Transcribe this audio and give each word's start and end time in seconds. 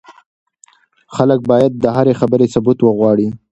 خلک 1.15 1.39
بايد 1.49 1.73
د 1.77 1.85
هرې 1.95 2.13
خبرې 2.21 2.47
ثبوت 2.53 2.79
وغواړي. 2.81 3.27